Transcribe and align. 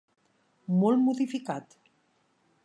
Molt 0.83 1.03
modificat. 1.09 1.79